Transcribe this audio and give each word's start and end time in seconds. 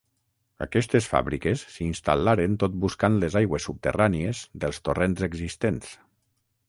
Aquestes 0.65 1.09
fàbriques 1.09 1.65
s'hi 1.73 1.85
instal·laren 1.89 2.57
tot 2.63 2.79
buscant 2.85 3.19
les 3.25 3.37
aigües 3.43 3.67
subterrànies 3.69 4.43
dels 4.65 4.81
torrents 4.89 5.27
existents. 5.29 5.97